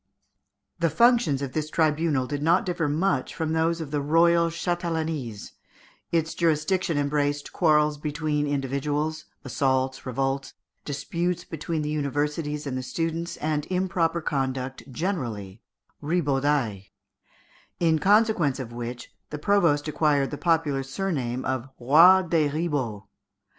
The 0.79 0.89
functions 0.89 1.43
of 1.43 1.53
this 1.53 1.69
tribunal 1.69 2.25
did 2.25 2.41
not 2.41 2.65
differ 2.65 2.87
much 2.89 3.35
from 3.35 3.53
those 3.53 3.79
of 3.79 3.91
the 3.91 4.01
royal 4.01 4.47
châtellenies: 4.47 5.51
its 6.11 6.33
jurisdiction 6.33 6.97
embraced 6.97 7.53
quarrels 7.53 7.99
between 7.99 8.47
individuals, 8.47 9.25
assaults, 9.45 10.03
revolts, 10.03 10.55
disputes 10.85 11.43
between 11.43 11.83
the 11.83 11.91
universities 11.91 12.65
and 12.65 12.75
the 12.75 12.81
students, 12.81 13.37
and 13.37 13.67
improper 13.67 14.21
conduct 14.21 14.91
generally 14.91 15.61
(ribaudailles), 16.01 16.89
in 17.79 17.99
consequence 17.99 18.59
of 18.59 18.73
which 18.73 19.13
the 19.29 19.37
provost 19.37 19.87
acquired 19.87 20.31
the 20.31 20.35
popular 20.39 20.81
surname 20.81 21.45
of 21.45 21.69
Roi 21.79 22.23
des 22.23 22.49
Ribauds. 22.49 23.03